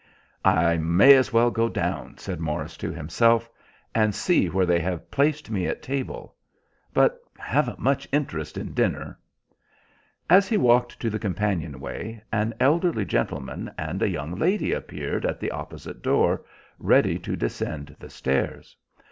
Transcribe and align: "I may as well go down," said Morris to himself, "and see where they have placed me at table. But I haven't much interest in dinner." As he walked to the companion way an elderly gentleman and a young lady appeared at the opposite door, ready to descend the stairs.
"I 0.43 0.77
may 0.77 1.13
as 1.15 1.31
well 1.31 1.51
go 1.51 1.69
down," 1.69 2.17
said 2.17 2.39
Morris 2.39 2.75
to 2.77 2.91
himself, 2.91 3.47
"and 3.93 4.15
see 4.15 4.49
where 4.49 4.65
they 4.65 4.79
have 4.79 5.11
placed 5.11 5.51
me 5.51 5.67
at 5.67 5.83
table. 5.83 6.33
But 6.91 7.19
I 7.39 7.43
haven't 7.43 7.77
much 7.77 8.09
interest 8.11 8.57
in 8.57 8.73
dinner." 8.73 9.19
As 10.27 10.47
he 10.47 10.57
walked 10.57 10.99
to 11.01 11.11
the 11.11 11.19
companion 11.19 11.79
way 11.79 12.23
an 12.31 12.55
elderly 12.59 13.05
gentleman 13.05 13.71
and 13.77 14.01
a 14.01 14.09
young 14.09 14.33
lady 14.33 14.73
appeared 14.73 15.23
at 15.23 15.39
the 15.39 15.51
opposite 15.51 16.01
door, 16.01 16.45
ready 16.79 17.19
to 17.19 17.35
descend 17.35 17.95
the 17.99 18.09
stairs. 18.09 18.75